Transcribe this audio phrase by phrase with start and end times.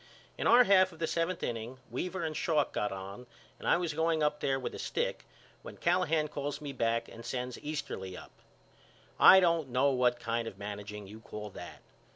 [0.35, 3.27] In our half of the seventh inning Weaver and Schalk got on
[3.59, 5.25] and I was going up there with a stick
[5.61, 8.31] when Callahan calls me back and sends Easterly up.
[9.19, 11.83] I don't know what kind of managing you call that.